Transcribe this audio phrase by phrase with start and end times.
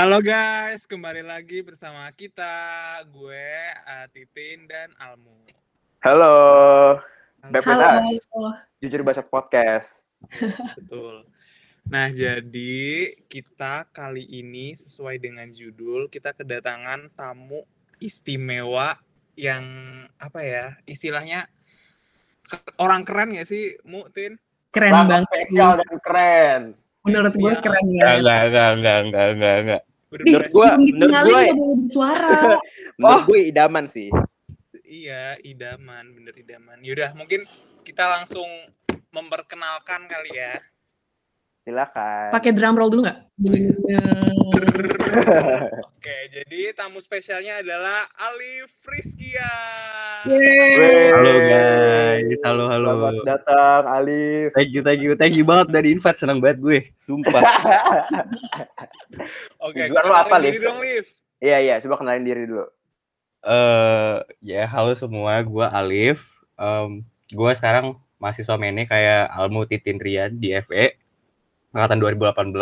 [0.00, 2.56] Halo guys, kembali lagi bersama kita,
[3.12, 3.52] gue
[3.84, 5.44] uh, Titin dan Almu.
[6.00, 6.96] Halo,
[7.44, 8.00] back with Halo.
[8.00, 8.24] us.
[8.80, 10.00] Jujur Baca Podcast.
[10.80, 11.28] Betul.
[11.84, 17.68] Nah, jadi kita kali ini sesuai dengan judul kita kedatangan tamu
[18.00, 18.96] istimewa
[19.36, 19.68] yang
[20.16, 20.66] apa ya?
[20.88, 21.44] Istilahnya
[22.48, 24.40] ke- orang keren ya sih, Mu Tin?
[24.72, 25.28] Keren banget.
[25.28, 26.62] spesial dan keren.
[27.04, 27.60] Menurut gue Siap.
[27.60, 28.16] keren banget.
[28.24, 29.82] enggak, enggak, enggak, enggak, enggak, enggak.
[30.10, 31.54] Menurut gua, Sebelum menurut gue, boleh
[31.86, 32.58] bersuara.
[32.98, 34.10] menurut gue idaman sih.
[34.82, 36.82] Iya, idaman, bener idaman.
[36.82, 37.46] Yaudah, mungkin
[37.86, 38.50] kita langsung
[39.14, 40.58] memperkenalkan kali ya.
[41.62, 42.34] Silakan.
[42.34, 43.18] Pakai drum roll dulu nggak?
[45.94, 49.46] Oke, jadi tamu spesialnya adalah Alif Rizkia.
[50.26, 51.14] Yeay.
[51.14, 51.89] Halo guys,
[52.44, 52.88] halo halo.
[52.90, 54.48] Selamat datang, Alif.
[54.56, 57.40] Thank you, thank you, thank you banget dari invite, senang banget gue, sumpah.
[59.66, 60.64] Oke, Tujuan lo kenalin apa, diri Liv?
[60.64, 61.04] dong, Liv.
[61.40, 61.74] Iya, iya.
[61.82, 62.66] Coba kenalin diri dulu.
[63.40, 66.28] Eh, ya halo semua, gue Alif.
[66.60, 67.00] Em,
[67.32, 70.98] gue sekarang mahasiswa mene kayak Almu Titin Rian di FE
[71.72, 72.52] angkatan 2018.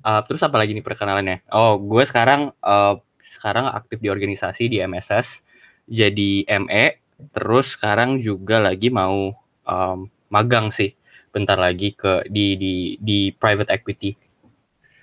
[0.00, 1.46] Eh, terus apa lagi nih perkenalannya?
[1.52, 2.94] Oh, gue sekarang eh,
[3.30, 5.46] sekarang aktif di organisasi di MSS
[5.86, 6.98] jadi ME.
[7.30, 9.98] Terus sekarang juga lagi mau em,
[10.32, 10.94] magang sih
[11.30, 14.14] bentar lagi ke di di di private equity.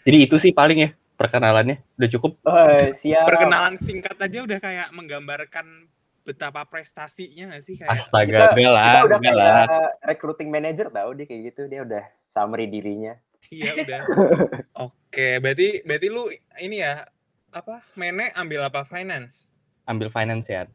[0.08, 1.84] Jadi itu sih paling ya perkenalannya.
[2.00, 2.32] Udah cukup.
[2.46, 3.28] Oh, siap.
[3.28, 5.90] Perkenalan singkat aja udah kayak menggambarkan
[6.28, 9.64] betapa prestasinya gak sih kayak Astaga, enggak lah, Kita udah lah.
[9.64, 11.72] kayak recruiting manager tau dia kayak gitu.
[11.72, 13.16] Dia udah summary dirinya.
[13.48, 14.02] iya udah.
[14.92, 16.28] Oke, berarti berarti lu
[16.60, 17.08] ini ya
[17.56, 17.80] apa?
[17.96, 19.56] Mene ambil apa finance?
[19.88, 20.68] Ambil finance ya.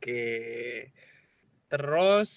[0.00, 0.88] Oke.
[1.68, 2.30] Terus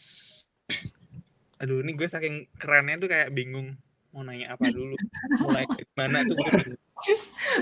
[1.64, 3.80] aduh ini gue saking kerennya tuh kayak bingung
[4.12, 5.00] mau nanya apa dulu.
[5.48, 6.82] Mulai dari mana tuh gue bingung.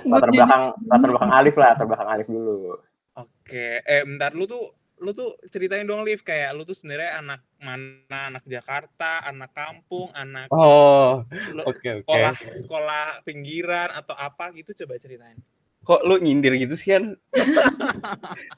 [0.09, 1.78] Latar belakang, latar belakang Alif lah.
[1.78, 2.81] Latar belakang Alif dulu.
[3.13, 7.41] Oke, eh bentar lu tuh lu tuh ceritain dong Liv kayak lu tuh sebenarnya anak
[7.62, 12.01] mana anak Jakarta anak kampung anak Oh, lu oke, oke.
[12.01, 15.38] sekolah sekolah pinggiran atau apa gitu coba ceritain
[15.81, 17.18] kok lu nyindir gitu sih kan?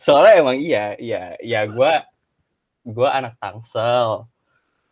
[0.04, 2.04] Soalnya emang iya, iya, ya gua
[2.84, 4.28] gua anak Tangsel.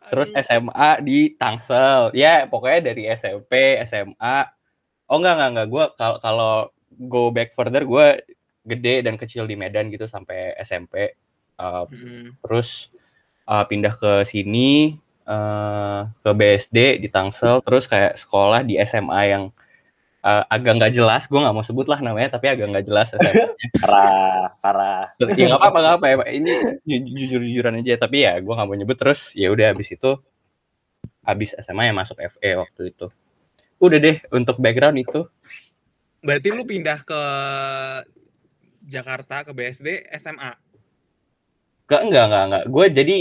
[0.08, 2.10] Terus SMA di Tangsel.
[2.16, 4.48] Ya, pokoknya dari SMP, SMA.
[5.06, 6.54] Oh enggak enggak enggak, gua kalau kalau
[6.96, 8.16] go back further gua
[8.64, 11.14] gede dan kecil di Medan gitu sampai SMP.
[11.60, 12.88] Uh, mm, terus
[13.46, 14.96] uh, pindah ke sini
[15.28, 19.44] uh, ke BSD di Tangsel terus kayak sekolah di SMA yang
[20.22, 23.08] uh, agak nggak jelas gue nggak mau sebut lah namanya tapi agak nggak jelas
[23.82, 25.04] Parah, parah.
[25.18, 26.52] ya nggak apa-apa nggak apa ya ini
[26.86, 28.96] jujur jujuran aja tapi ya gue nggak mau nyebut.
[28.98, 30.10] Terus ya udah habis itu
[31.26, 33.06] habis SMA yang masuk FE waktu itu.
[33.82, 35.26] Udah deh untuk background itu.
[36.22, 37.22] Berarti lu pindah ke
[38.86, 40.54] Jakarta ke BSD SMA
[41.90, 42.64] Gak, enggak, enggak, enggak.
[42.72, 43.18] Gue jadi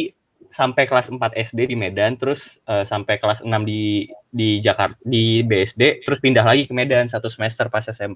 [0.54, 1.20] sampai kelas 4
[1.52, 6.42] SD di Medan, terus eh, sampai kelas 6 di di Jakarta di BSD, terus pindah
[6.42, 8.16] lagi ke Medan satu semester pas SMP,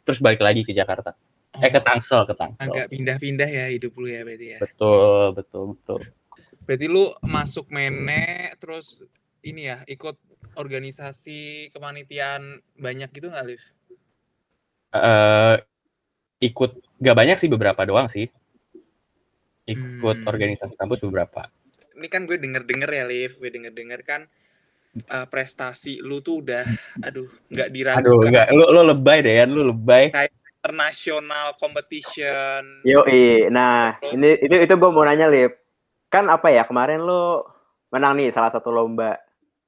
[0.00, 1.12] terus balik lagi ke Jakarta.
[1.52, 2.64] Eh ke Oh, Tangsel, ke Tangsel.
[2.64, 6.00] agak pindah-pindah ya hidup lu ya berarti ya Betul, betul, betul.
[6.62, 8.24] berarti lu masuk Mene
[8.56, 9.04] terus
[9.40, 10.16] ini ya ikut
[10.54, 11.40] organisasi
[11.70, 12.42] kepanitiaan
[12.74, 13.62] banyak gitu nggak Liv?
[14.90, 15.56] eh
[16.40, 18.26] ikut gak banyak sih beberapa doang sih.
[19.64, 20.26] Ikut Hmm.
[20.26, 21.46] organisasi kampus beberapa.
[21.92, 24.24] ini kan gue denger-denger ya Liv, gue denger-denger kan
[24.96, 26.64] eh, prestasi lu tuh udah
[27.06, 30.10] aduh nggak Aduh, diragukan enggak, lu lu lebay deh ya, lu lebay.
[30.60, 33.00] international competition Yo,
[33.48, 34.12] nah Terus?
[34.12, 35.56] ini itu itu gue mau nanya Lip,
[36.12, 37.40] kan apa ya kemarin lu
[37.88, 39.16] menang nih salah satu lomba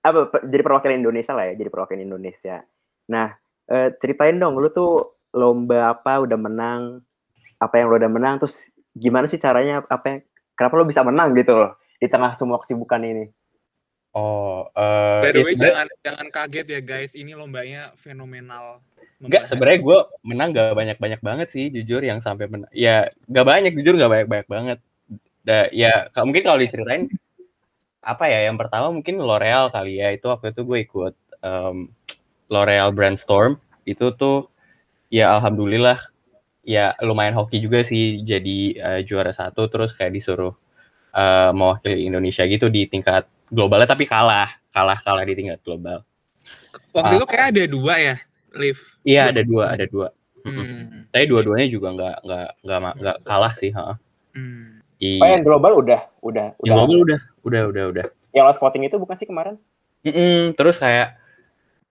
[0.05, 2.61] apa jadi perwakilan Indonesia lah ya, jadi perwakilan Indonesia.
[3.09, 3.33] Nah
[3.73, 7.01] eh, ceritain dong lu tuh lomba apa udah menang,
[7.57, 10.19] apa yang lu udah menang, terus gimana sih caranya apa yang
[10.53, 13.33] kenapa lu bisa menang gitu loh di tengah semua kesibukan ini?
[14.12, 18.85] Oh, eh by the ya way jangan jangan kaget ya guys ini lombanya fenomenal
[19.23, 22.67] Enggak, sebenarnya gue menang gak banyak-banyak banget sih, jujur yang sampai menang.
[22.75, 24.79] Ya, gak banyak, jujur gak banyak-banyak banget.
[25.47, 27.06] Da, ya, ka- mungkin kalau diceritain,
[28.03, 31.87] apa ya, yang pertama mungkin L'Oreal kali ya, itu waktu itu gue ikut em,
[32.50, 34.50] L'Oreal Brandstorm, itu tuh,
[35.06, 36.03] ya Alhamdulillah,
[36.67, 40.50] ya lumayan hoki juga sih, jadi eh, juara satu, terus kayak disuruh
[41.15, 46.01] eh, mewakili Indonesia gitu di tingkat globalnya, tapi kalah, kalah-kalah di tingkat global.
[46.93, 47.19] waktu Ah.
[47.21, 48.17] itu kayak ada dua ya
[48.53, 50.09] Liv Iya, ada dua, ada dua.
[50.43, 51.07] Hmm.
[51.09, 53.97] Tapi dua-duanya juga nggak nggak nggak nggak kalah sih, ha.
[54.35, 54.81] Hmm.
[55.03, 55.47] Oh yang Iya.
[55.47, 56.75] global udah, udah, Yang udah.
[56.77, 58.07] global udah, udah, udah, udah.
[58.33, 59.55] Yang last voting itu bukan sih kemarin?
[60.03, 61.15] Mm-mm, terus kayak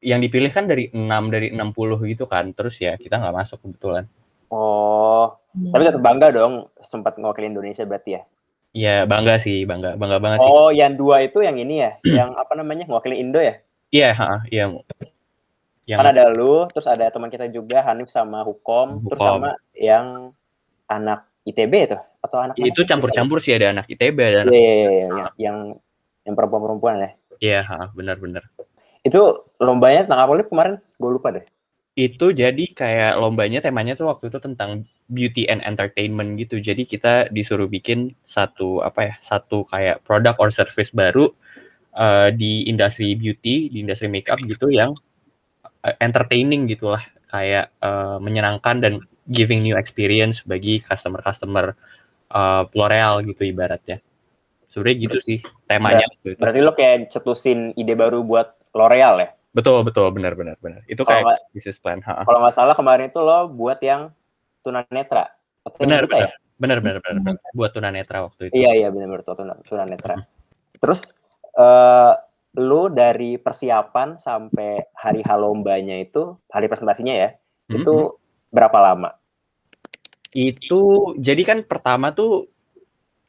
[0.02, 2.52] yang dipilih kan dari 6 dari 60 gitu kan.
[2.52, 4.06] Terus ya kita nggak masuk kebetulan.
[4.52, 5.32] Oh,
[5.72, 8.24] tapi tetap bangga dong sempat ngewakili Indonesia berarti ya.
[8.72, 10.52] Ya bangga sih, bangga bangga banget sih.
[10.52, 13.60] Oh, yang dua itu yang ini ya, yang apa namanya ngewakili Indo ya?
[13.92, 14.72] Iya, ha, iya.
[15.84, 19.44] Yang Kan ada lu, terus ada teman kita juga Hanif sama Hukom, terus Hukom.
[19.44, 20.32] sama yang
[20.88, 24.90] anak ITB itu atau anak itu campur-campur sih ada anak ITB ada anak iya, iya,
[25.10, 25.58] iya, yang
[26.22, 27.12] yang perempuan-perempuan ya.
[27.42, 28.46] Iya, ha, benar-benar.
[29.02, 30.78] Itu lombanya tentang apa kemarin?
[31.02, 31.42] Gue lupa deh.
[31.92, 36.64] Itu jadi kayak lombanya temanya tuh waktu itu tentang beauty and entertainment gitu.
[36.64, 41.36] Jadi kita disuruh bikin satu apa ya, satu kayak produk or service baru
[42.00, 44.96] eh, di industri beauty, di industri makeup gitu yang
[45.84, 48.94] eh, entertaining gitulah, kayak eh, menyenangkan dan
[49.28, 51.76] giving new experience bagi customer-customer
[52.32, 54.00] eh, L'Oreal gitu ibaratnya.
[54.72, 56.40] Sebenarnya gitu sih temanya itu.
[56.40, 59.30] Berarti lo kayak cetusin ide baru buat L'Oreal ya?
[59.52, 60.82] Betul, betul, benar, benar, benar.
[60.88, 62.00] Itu kayak nggak- business plan.
[62.08, 62.24] ha.
[62.24, 64.16] Kalau nggak salah kemarin itu lo buat yang
[64.64, 65.36] tunanetra.
[65.78, 66.32] Benar, ya?
[66.56, 67.36] benar, benar, benar, benar.
[67.52, 68.54] Buat tunanetra waktu itu.
[68.56, 70.24] Iya iya benar-benar tuh tuna, tunanetra.
[70.80, 71.12] Terus
[71.52, 72.14] eh
[72.52, 77.30] lu dari persiapan sampai hari halombanya itu hari presentasinya ya
[77.68, 77.76] Mhm.
[77.80, 77.96] itu
[78.52, 79.16] berapa lama?
[80.32, 82.48] Itu jadi kan pertama tuh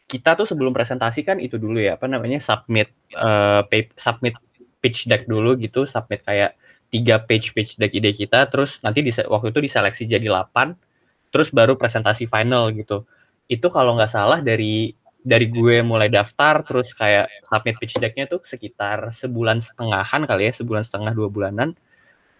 [0.06, 4.34] kita tuh sebelum presentasi kan itu dulu ya apa namanya submit eh, pap- submit
[4.82, 6.58] pitch deck dulu gitu submit kayak
[6.92, 11.48] tiga page pitch deck ide kita terus nanti di waktu itu diseleksi jadi 8 terus
[11.48, 13.08] baru presentasi final gitu
[13.48, 14.92] itu kalau nggak salah dari
[15.22, 20.52] dari gue mulai daftar terus kayak submit pitch decknya tuh sekitar sebulan setengahan kali ya
[20.52, 21.78] sebulan setengah dua bulanan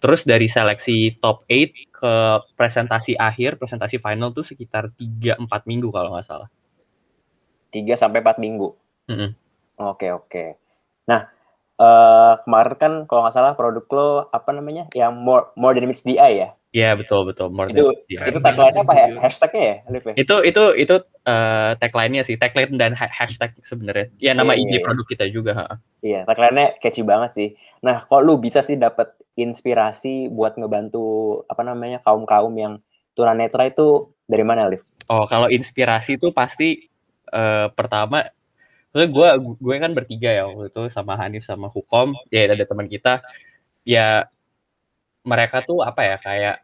[0.03, 2.13] terus dari seleksi top 8 ke
[2.59, 6.51] presentasi akhir presentasi final tuh sekitar 3-4 minggu kalau nggak salah
[7.73, 8.69] 3 sampai 4 minggu.
[9.09, 9.33] Mm-mm.
[9.81, 10.45] Oke oke.
[11.09, 11.32] Nah,
[11.73, 14.85] eh kemarin kan kalau nggak salah produk lo apa namanya?
[14.93, 16.49] Yang more more than meets the eye ya.
[16.73, 18.19] Iya betul betul more Itu- than- iya.
[18.27, 19.07] Itu banget apa ya?
[19.21, 20.13] Hashtagnya ya, Alif ya?
[20.17, 24.69] itu itu itu eh, tagline-nya sih tagline dan ha- hashtag sebenarnya ya nama Iya, ide
[24.69, 24.85] iya, iya.
[24.85, 25.65] produk kita juga ha.
[26.01, 27.49] Iya, tagline-nya catchy banget sih.
[27.85, 31.03] Nah, kok lu bisa sih dapat inspirasi buat ngebantu
[31.45, 32.81] apa namanya kaum-kaum yang
[33.13, 34.81] tunanetra itu dari mana, Alif?
[35.05, 36.89] oh kalau inspirasi itu pasti
[37.29, 38.23] eh, pertama
[38.93, 42.13] gue gue kan bertiga ya waktu itu sama Hanif sama Hukom.
[42.29, 43.25] Ya ada teman kita.
[43.87, 44.29] Ya
[45.23, 46.55] mereka tuh apa ya kayak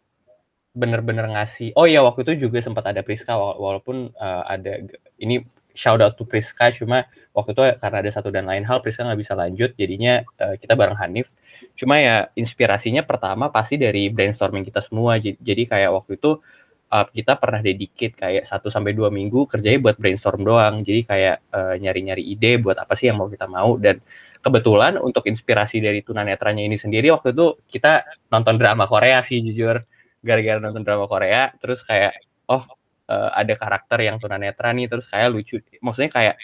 [0.75, 4.73] bener-bener ngasih oh ya waktu itu juga sempat ada Priska wa- walaupun eh, ada
[5.17, 5.41] ini
[5.73, 9.19] shout out to Priska cuma waktu itu karena ada satu dan lain hal Priska nggak
[9.19, 11.31] bisa lanjut jadinya eh, kita bareng Hanif.
[11.75, 16.39] Cuma ya inspirasinya pertama pasti dari brainstorming kita semua jadi kayak waktu itu
[16.89, 20.81] uh, kita pernah dedicate kayak 1 sampai 2 minggu kerjanya buat brainstorm doang.
[20.81, 24.01] Jadi kayak uh, nyari-nyari ide buat apa sih yang mau kita mau dan
[24.41, 29.81] kebetulan untuk inspirasi dari tunanetranya ini sendiri waktu itu kita nonton drama Korea sih jujur.
[30.19, 32.17] Gara-gara nonton drama Korea terus kayak
[32.51, 32.65] oh
[33.07, 35.61] uh, ada karakter yang tunanetra nih terus kayak lucu.
[35.79, 36.35] Maksudnya kayak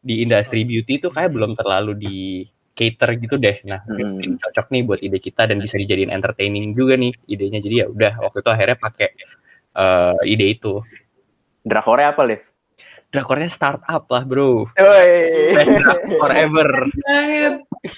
[0.00, 2.16] di industri beauty itu kayak belum terlalu di
[2.72, 3.60] cater gitu deh.
[3.68, 4.16] Nah, Hmm.
[4.16, 7.60] mungkin cocok nih buat ide kita dan bisa dijadiin entertaining juga nih idenya.
[7.60, 9.08] Jadi ya udah waktu itu akhirnya pakai
[9.74, 10.82] eh, ide itu.
[11.62, 12.42] Drakornya apa, Liv?
[13.10, 14.70] Drakornya startup lah bro.
[14.78, 15.10] Woi.
[15.58, 16.70] Best drakor ever.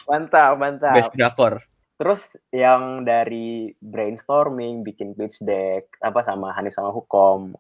[0.09, 0.97] Mantap, mantap.
[0.97, 1.61] Best drakor.
[2.01, 7.53] Terus yang dari brainstorming, bikin pitch deck, apa sama Hanif sama Hukom,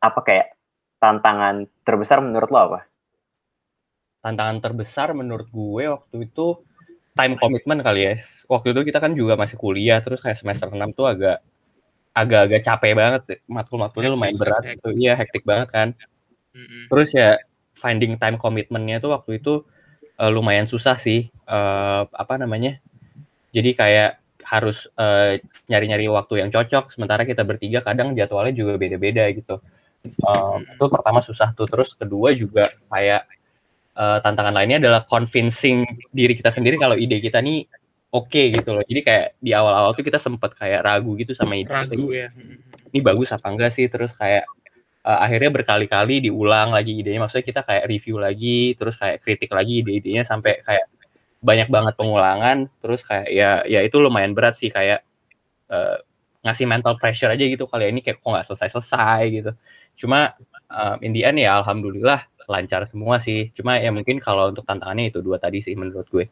[0.00, 0.56] apa kayak
[0.98, 2.80] tantangan terbesar menurut lo apa?
[4.24, 6.64] Tantangan terbesar menurut gue waktu itu
[7.12, 8.14] time commitment kali ya.
[8.48, 11.44] Waktu itu kita kan juga masih kuliah terus kayak semester 6 tuh agak
[12.14, 13.22] agak-agak capek banget.
[13.46, 14.76] Matkul-matkulnya lumayan berat hektik.
[14.82, 14.88] gitu.
[14.98, 15.88] Iya, hektik banget kan.
[16.90, 17.38] Terus ya
[17.78, 19.64] finding time commitment-nya tuh waktu itu
[20.18, 21.30] eh, lumayan susah sih.
[21.30, 22.78] Eh, apa namanya?
[23.54, 25.38] Jadi kayak harus eh,
[25.70, 26.94] nyari-nyari waktu yang cocok.
[26.94, 29.62] Sementara kita bertiga kadang jadwalnya juga beda-beda gitu.
[30.04, 31.70] Eh, itu pertama susah tuh.
[31.70, 33.22] Terus kedua juga kayak
[33.96, 37.64] eh, tantangan lainnya adalah convincing diri kita sendiri kalau ide kita nih
[38.10, 38.84] oke gitu loh.
[38.84, 41.94] Jadi kayak di awal-awal tuh kita sempet kayak ragu gitu sama ide kita.
[41.94, 42.28] Ragu ya.
[42.90, 43.86] Ini bagus apa enggak sih?
[43.86, 44.44] Terus kayak
[45.06, 47.22] eh, akhirnya berkali-kali diulang lagi idenya.
[47.22, 50.86] Maksudnya kita kayak review lagi, terus kayak kritik lagi ide-idenya sampai kayak
[51.40, 52.68] banyak banget pengulangan.
[52.82, 55.06] Terus kayak ya ya itu lumayan berat sih kayak
[55.70, 55.96] eh,
[56.40, 57.90] ngasih mental pressure aja gitu kali ya.
[57.92, 59.50] ini kayak kok nggak selesai-selesai gitu.
[60.06, 60.34] Cuma
[60.70, 63.54] eh, in the end ya alhamdulillah lancar semua sih.
[63.54, 66.26] Cuma ya mungkin kalau untuk tantangannya itu dua tadi sih menurut gue.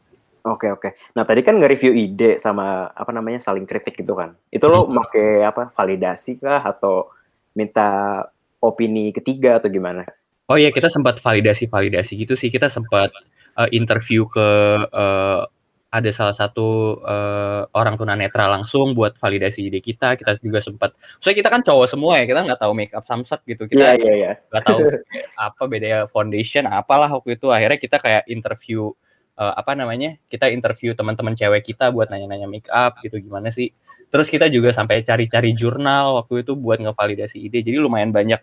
[0.47, 0.95] Oke oke.
[1.15, 4.35] Nah tadi kan nge-review ide sama apa namanya saling kritik gitu kan.
[4.51, 4.95] Itu lo Hmm.
[5.03, 7.11] pakai apa validasi kah atau
[7.55, 8.23] minta
[8.63, 10.07] opini ketiga atau gimana?
[10.49, 12.47] Oh iya kita sempat validasi-validasi gitu sih.
[12.49, 13.11] Kita sempat
[13.59, 14.47] eh, interview ke
[14.87, 15.41] eh,
[15.89, 20.15] ada salah satu eh, orang tunanetra langsung buat validasi ide kita.
[20.15, 23.41] Kita juga sempat, soalnya kita kan cowok semua ya, kita nggak tahu make up samsak
[23.49, 23.65] gitu.
[23.65, 24.31] Kita iya, iya.
[24.53, 24.79] nggak tahu
[25.49, 27.49] apa bedanya foundation, apalah waktu itu.
[27.49, 28.93] Akhirnya kita kayak interview
[29.39, 30.19] eh, apa namanya?
[30.27, 33.71] Kita interview teman-teman cewek kita buat nanya-nanya make up gitu gimana sih.
[34.09, 37.61] Terus kita juga sampai cari-cari jurnal waktu itu buat ngevalidasi ide.
[37.61, 38.41] Jadi lumayan banyak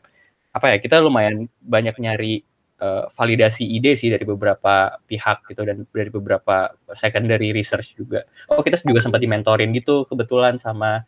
[0.54, 0.76] apa ya?
[0.80, 2.40] Kita lumayan banyak nyari
[2.80, 8.24] eh, validasi ide sih dari beberapa pihak gitu dan dari beberapa secondary research juga.
[8.48, 11.04] Oh kita juga sempat dimentorin gitu kebetulan sama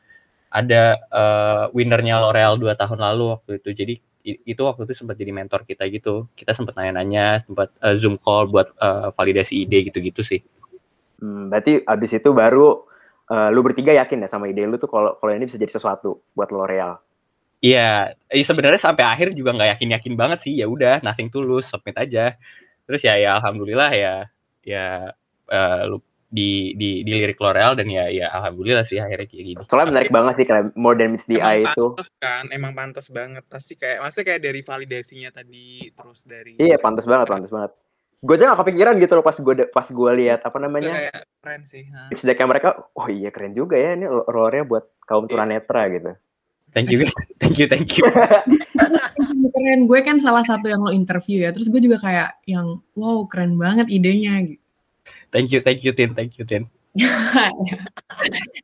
[0.51, 3.71] ada eh, winnernya L'Oreal dua tahun lalu waktu itu.
[3.73, 6.29] Jadi itu waktu itu sempat jadi mentor kita gitu.
[6.35, 10.41] Kita sempat nanya-nanya, sempat eh, zoom call buat eh, validasi ide gitu-gitu sih.
[11.19, 12.85] Hmm, berarti abis itu baru
[13.31, 16.21] eh, lu bertiga yakin ya sama ide lu tuh kalau kalau ini bisa jadi sesuatu
[16.35, 16.99] buat L'Oreal.
[17.59, 20.55] Iya, eh, sebenarnya sampai akhir juga nggak yakin-yakin banget sih.
[20.59, 22.39] Ya udah, nothing tulus, submit aja.
[22.87, 24.15] Terus ya, ya alhamdulillah ya,
[24.65, 25.13] ya
[25.89, 25.99] lu
[26.29, 29.63] di di di lirik L'Oreal dan ya ya alhamdulillah sih akhirnya kayak gini.
[29.65, 31.85] Soalnya menarik banget sih kayak more than meets the eye Emang itu.
[31.97, 33.45] pantas kan, emang pantas banget.
[33.49, 37.73] Pasti kayak, maksudnya kayak dari validasinya tadi, terus dari Iya, pantas banget, pantas banget.
[38.19, 41.19] Gue aja gak kepikiran gitu loh pas gue pas gue lihat apa Itu namanya kayak
[41.39, 41.85] keren sih.
[42.13, 42.69] deck mereka.
[42.99, 46.13] Oh iya keren juga ya ini rollernya buat kaum tunanetra gitu.
[46.69, 47.09] Thank you,
[47.41, 48.05] thank you, thank you.
[49.57, 51.51] Keren, gue kan salah satu yang lo interview ya.
[51.51, 54.45] Terus gue juga kayak yang, wow keren banget idenya.
[54.45, 54.61] gitu.
[55.29, 56.65] Thank you, thank you, Tin, thank you, Tin.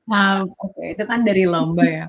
[0.08, 2.06] nah, oke itu kan dari lomba ya.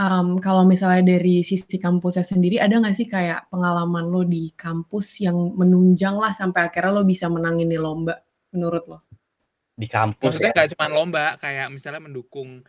[0.00, 5.20] Em, kalau misalnya dari sisi kampusnya sendiri, ada nggak sih kayak pengalaman lo di kampus
[5.20, 8.16] yang menunjang lah sampai akhirnya lo bisa menangin di lomba
[8.56, 8.98] menurut lo?
[9.76, 10.56] Di kampus Maksudnya ya.
[10.56, 12.64] nggak cuma lomba, kayak misalnya mendukung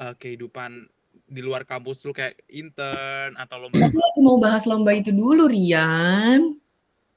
[0.00, 0.88] eh, kehidupan
[1.24, 3.84] di luar kampus lu kayak intern atau lomba.
[3.84, 6.40] Aku mau bahas lomba itu dulu, Rian.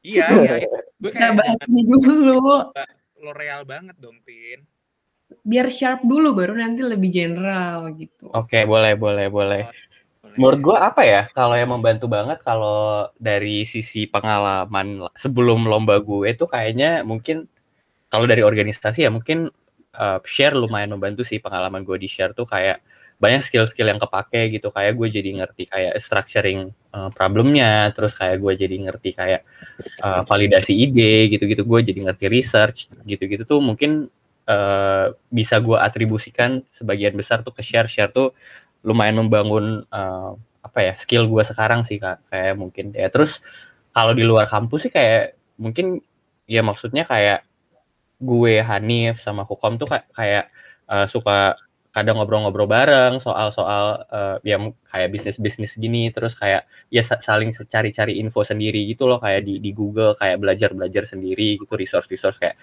[0.04, 0.54] iya, iya.
[0.60, 0.80] iya.
[0.98, 2.42] Gue Kita kayak bahas ini dulu.
[3.22, 4.62] L'Oreal banget dong, Tin.
[5.44, 8.32] Biar sharp dulu, baru nanti lebih general gitu.
[8.32, 9.64] Oke, boleh, boleh, boleh.
[9.68, 10.36] Boleh.
[10.40, 16.00] Menurut gue apa ya, kalau yang membantu banget kalau dari sisi pengalaman la- sebelum lomba
[16.00, 17.48] gue itu kayaknya mungkin
[18.08, 19.52] kalau dari organisasi ya mungkin
[19.98, 22.80] uh, share lumayan membantu sih pengalaman gue di share tuh kayak
[23.18, 24.70] banyak skill-skill yang kepake gitu.
[24.70, 29.42] Kayak gue jadi ngerti kayak structuring uh, problemnya terus kayak gue jadi ngerti kayak
[30.06, 31.66] uh, validasi ide gitu-gitu.
[31.66, 32.78] Gue jadi ngerti research
[33.10, 34.14] gitu-gitu tuh mungkin
[34.46, 37.90] uh, bisa gue atribusikan sebagian besar tuh ke share.
[37.90, 38.38] Share tuh
[38.86, 42.22] lumayan membangun uh, apa ya skill gue sekarang sih kak.
[42.30, 43.42] Kayak mungkin ya terus
[43.98, 46.06] kalau di luar kampus sih kayak mungkin
[46.46, 47.42] ya maksudnya kayak
[48.22, 50.46] gue Hanif sama Hukom tuh kayak kayak
[50.86, 51.58] uh, suka
[51.98, 57.50] kadang ngobrol-ngobrol bareng soal-soal uh, ya mu- kayak bisnis-bisnis gini terus kayak ya sa- saling
[57.58, 62.56] cari-cari info sendiri gitu loh kayak di di Google kayak belajar-belajar sendiri gitu resource-resource kayak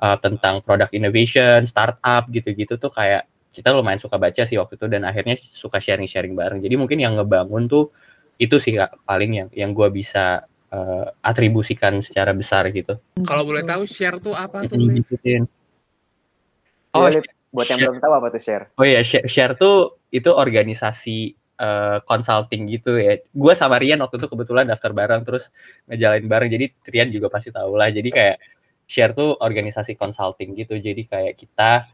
[0.00, 4.86] uh, tentang product innovation, startup gitu-gitu tuh kayak kita lumayan suka baca sih waktu itu
[4.86, 6.62] dan akhirnya suka sharing-sharing bareng.
[6.62, 7.90] Jadi mungkin yang ngebangun tuh
[8.38, 12.96] itu sih Kak, paling yang yang gua bisa uh, atribusikan secara besar gitu.
[13.26, 14.78] Kalau boleh tahu share tuh apa tuh.
[16.94, 17.10] Oh, Oh,
[17.48, 17.88] buat yang share.
[17.88, 18.64] belum tahu apa tuh share.
[18.76, 21.18] Oh iya, share, share tuh itu organisasi
[21.58, 23.18] eh, consulting gitu ya.
[23.32, 25.48] Gue sama Rian waktu itu kebetulan daftar bareng terus
[25.88, 26.48] ngejalanin bareng.
[26.52, 27.88] Jadi Rian juga pasti tahu lah.
[27.88, 28.36] Jadi kayak
[28.88, 30.76] share tuh organisasi consulting gitu.
[30.76, 31.88] Jadi kayak kita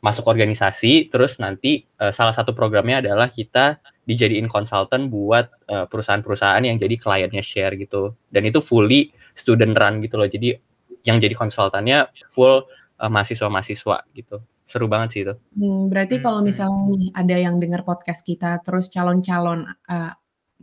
[0.00, 6.64] masuk organisasi terus nanti eh, salah satu programnya adalah kita dijadiin konsultan buat eh, perusahaan-perusahaan
[6.64, 8.16] yang jadi kliennya share gitu.
[8.32, 10.28] Dan itu fully student run gitu loh.
[10.28, 10.56] Jadi
[11.04, 12.64] yang jadi konsultannya full
[13.00, 14.40] eh, mahasiswa-mahasiswa gitu.
[14.70, 15.34] Seru banget sih itu.
[15.58, 16.48] Hmm, berarti kalau Hmm.
[16.48, 20.12] misalnya nih ada yang dengar podcast kita, terus calon-calon eh,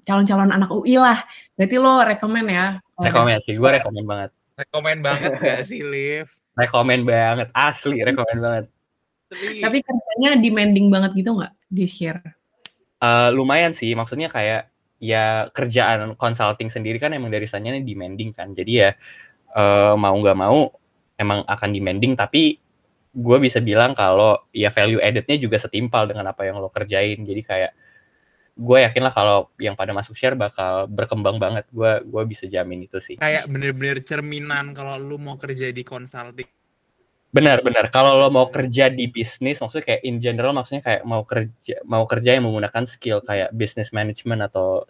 [0.08, 1.20] calon-calon anak UI lah,
[1.60, 2.80] berarti lo rekomen ya?
[2.96, 4.30] kalau Rekomen sih, gue rekomen banget.
[4.58, 6.32] Rekomen banget gak sih, Liv?
[6.56, 8.66] Rekomen banget, asli rekomen banget.
[9.28, 12.24] Tapi, Tapi kerjanya demanding banget gitu nggak di share?
[12.98, 18.56] Eh, lumayan sih, maksudnya kayak ya kerjaan consulting sendiri kan emang dari sananya demanding kan.
[18.56, 18.96] Jadi ya
[19.54, 20.72] eh, mau nggak mau
[21.20, 22.58] emang akan demanding, tapi
[23.18, 27.18] gue bisa bilang kalau ya value added-nya juga setimpal dengan apa yang lo kerjain.
[27.26, 27.72] Jadi kayak
[28.58, 31.66] gue yakin lah kalau yang pada masuk share bakal berkembang banget.
[31.74, 33.18] Gue gue bisa jamin itu sih.
[33.18, 36.46] kayak bener-bener cerminan kalau lu mau kerja di consulting.
[37.28, 37.92] Benar, benar.
[37.92, 42.08] Kalau lo mau kerja di bisnis, maksudnya kayak in general, maksudnya kayak mau kerja mau
[42.08, 44.88] kerja yang menggunakan skill kayak business management atau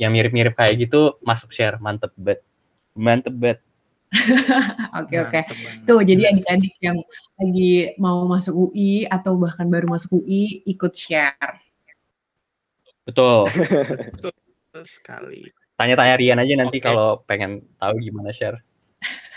[0.00, 2.40] yang mirip-mirip kayak gitu, masuk share, mantep bet,
[2.96, 3.58] mantep bet.
[5.02, 5.40] Oke oke.
[5.82, 6.98] Tuh, jadi adik-adik yang
[7.34, 11.58] lagi mau masuk UI atau bahkan baru masuk UI ikut share.
[13.04, 13.50] Betul.
[14.14, 15.50] Betul sekali.
[15.74, 16.86] Tanya-tanya Rian aja nanti Oke.
[16.86, 18.62] kalau pengen tahu gimana share.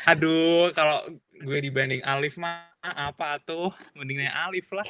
[0.06, 1.02] Aduh, kalau
[1.34, 3.74] gue dibanding Alif mah apa tuh?
[3.98, 4.86] Mendingnya Alif lah.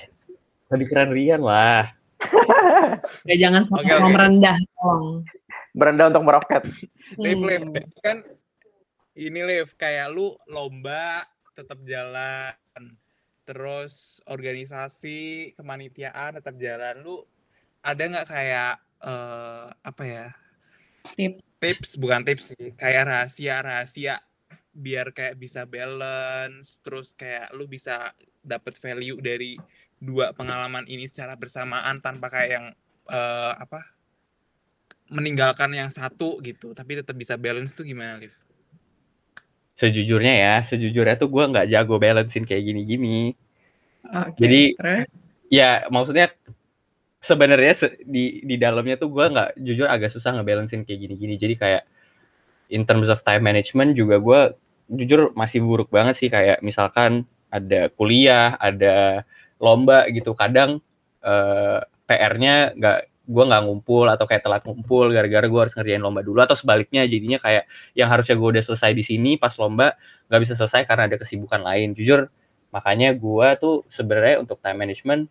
[0.70, 1.96] Lebih keren Rian lah.
[3.24, 4.10] Ya jangan sama Oke, oke.
[4.12, 5.24] merendah dong.
[5.74, 6.64] Berendah untuk meroket.
[7.16, 7.72] Liv, Hmm.
[8.04, 8.18] kan
[9.18, 11.26] ini Liv, kayak lu lomba
[11.58, 12.54] tetap jalan,
[13.50, 17.02] terus organisasi kemanitiaan tetap jalan.
[17.02, 17.26] Lu
[17.82, 20.28] ada nggak kayak eh, apa ya?
[21.18, 21.42] Tips.
[21.58, 24.22] Tips bukan tips sih, kayak rahasia-rahasia
[24.78, 28.14] biar kayak bisa balance, terus kayak lu bisa
[28.46, 29.58] dapet value dari
[29.98, 32.66] dua pengalaman ini secara bersamaan tanpa kayak yang
[33.10, 33.98] eh, apa?
[35.08, 38.36] meninggalkan yang satu gitu, tapi tetap bisa balance tuh gimana, Liv?
[39.78, 43.38] Sejujurnya ya, sejujurnya tuh gue nggak jago balancein kayak gini-gini.
[44.10, 45.06] Oke, Jadi- terus?
[45.48, 46.34] Ya maksudnya
[47.24, 51.38] sebenarnya se- di di dalamnya tuh gue nggak jujur agak susah ngebalancein kayak gini-gini.
[51.38, 51.84] Jadi kayak
[52.68, 54.42] in terms of time management juga gue
[54.92, 59.24] jujur masih buruk banget sih kayak misalkan ada kuliah, ada
[59.62, 60.34] lomba gitu.
[60.36, 60.84] Kadang
[61.22, 66.24] eh, PR-nya nggak gue nggak ngumpul atau kayak telat ngumpul gara-gara gue harus ngerjain lomba
[66.24, 70.00] dulu atau sebaliknya jadinya kayak yang harusnya gue udah selesai di sini pas lomba
[70.32, 71.92] nggak bisa selesai karena ada kesibukan lain.
[71.92, 72.32] Jujur
[72.72, 75.22] makanya gue tuh sebenarnya untuk time management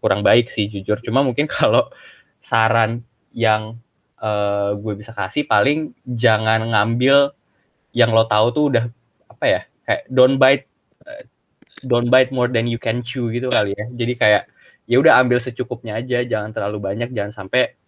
[0.00, 0.98] kurang baik sih jujur.
[1.04, 1.92] Cuma mungkin kalau
[2.40, 3.04] saran
[3.36, 3.76] yang
[4.16, 7.36] eh, gue bisa kasih paling jangan ngambil
[7.92, 8.84] yang lo tahu tuh udah
[9.28, 10.64] apa ya kayak don't bite
[11.04, 11.24] eh,
[11.84, 13.84] don't bite more than you can chew gitu kali ya.
[13.92, 14.42] Jadi kayak
[14.92, 17.80] ya udah ambil secukupnya aja jangan terlalu banyak jangan sampai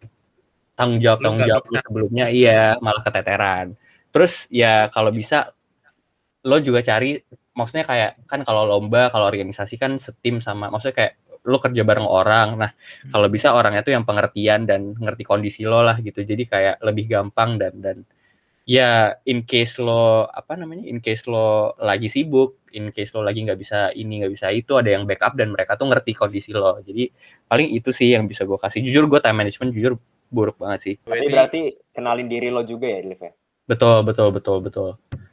[0.72, 3.76] tanggung jawab tanggung jawab sebelumnya iya malah keteteran.
[4.08, 5.52] Terus ya kalau bisa
[6.48, 7.20] lo juga cari
[7.52, 11.12] maksudnya kayak kan kalau lomba kalau organisasi kan setim sama maksudnya kayak
[11.44, 12.48] lo kerja bareng orang.
[12.56, 12.70] Nah
[13.12, 16.24] kalau bisa orangnya tuh yang pengertian dan ngerti kondisi lo lah gitu.
[16.24, 17.96] Jadi kayak lebih gampang dan dan
[18.64, 23.44] ya in case lo apa namanya in case lo lagi sibuk in case lo lagi
[23.44, 26.80] nggak bisa ini nggak bisa itu ada yang backup dan mereka tuh ngerti kondisi lo.
[26.80, 27.12] Jadi
[27.46, 28.80] paling itu sih yang bisa gue kasih.
[28.80, 30.00] Jujur gue time management jujur
[30.32, 30.94] buruk banget sih.
[31.04, 31.60] Tapi berarti
[31.92, 33.32] kenalin diri lo juga ya, Liv ya?
[33.64, 34.90] betul betul betul betul.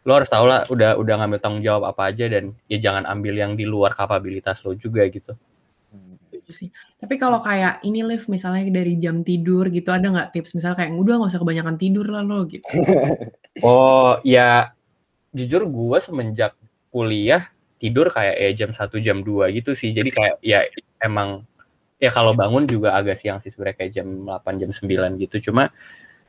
[0.07, 3.35] Lo harus tahu lah udah udah ngambil tanggung jawab apa aja dan ya jangan ambil
[3.35, 5.35] yang di luar kapabilitas lo juga gitu
[6.51, 6.69] sih.
[6.99, 10.53] Tapi kalau kayak ini Liv, misalnya dari jam tidur gitu, ada nggak tips?
[10.53, 12.67] Misalnya kayak, udah nggak usah kebanyakan tidur lah lo gitu.
[13.67, 14.71] oh ya
[15.31, 16.55] jujur gue semenjak
[16.91, 17.47] kuliah
[17.79, 20.59] tidur kayak ya jam 1 jam 2 gitu sih jadi kayak ya
[21.01, 21.47] emang
[21.97, 25.71] ya kalau bangun juga agak siang sih sebenarnya kayak jam 8 jam 9 gitu cuma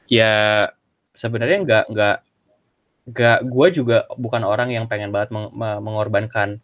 [0.08, 0.68] ya
[1.16, 2.16] sebenarnya nggak nggak
[3.02, 6.62] nggak gue juga bukan orang yang pengen banget meng- me- mengorbankan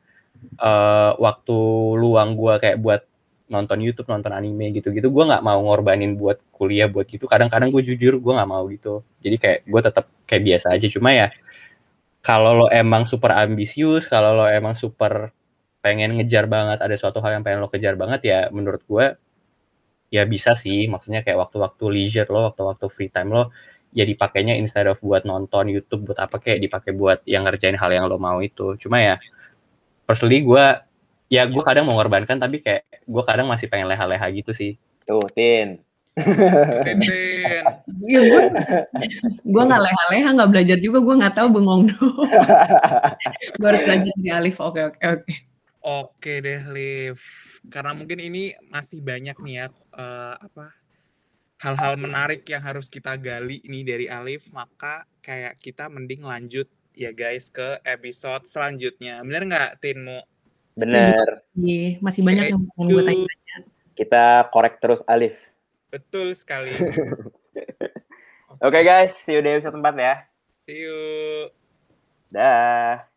[0.61, 1.59] eh, waktu
[1.99, 3.03] luang gue kayak buat
[3.49, 7.25] nonton YouTube nonton anime gitu-gitu gue nggak mau ngorbanin buat kuliah buat gitu.
[7.25, 9.03] Kadang-kadang gue jujur gue nggak mau gitu.
[9.25, 10.87] Jadi kayak gue tetap kayak biasa aja.
[10.93, 11.29] Cuma ya
[12.21, 15.33] kalau lo emang super ambisius kalau lo emang super
[15.81, 19.07] pengen ngejar banget ada suatu hal yang pengen lo kejar banget ya menurut gue
[20.13, 20.85] ya bisa sih.
[20.89, 23.51] Maksudnya kayak waktu-waktu leisure lo waktu-waktu free time lo
[23.97, 27.91] ya dipakainya instead of buat nonton YouTube buat apa kayak dipakai buat yang ngerjain hal
[27.93, 28.77] yang lo mau itu.
[28.77, 29.17] Cuma ya
[30.05, 30.88] personally gue
[31.29, 34.77] ya gue kadang mengorbankan tapi kayak gue kadang masih pengen leha-leha gitu sih
[35.09, 35.81] Tuh, Tin.
[38.09, 38.43] Iya gue,
[39.47, 42.27] gue nggak leha-leha, nggak belajar juga, gue nggak tahu bengong doang.
[43.59, 44.57] gue harus belajar dari Alif.
[44.59, 45.35] Oke oke oke.
[45.79, 47.21] Oke deh, Liv.
[47.71, 50.75] Karena mungkin ini masih banyak nih ya eh, apa
[51.63, 56.67] hal-hal menarik yang harus kita gali nih dari Alif, maka kayak kita mending lanjut
[56.99, 59.23] ya guys ke episode selanjutnya.
[59.23, 60.19] Bener nggak, Tinmu?
[60.79, 61.43] Bener.
[61.59, 63.27] Iya, masih banyak yang pengen gue tanya.
[63.99, 65.35] Kita korek terus Alif.
[65.91, 66.71] Betul sekali.
[68.65, 70.15] Oke guys, see you di episode 4 ya.
[70.71, 70.99] See you.
[72.31, 73.09] Dah.